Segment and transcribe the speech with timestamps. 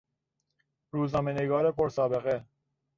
[0.93, 2.45] روزنامهنگار پر سابقه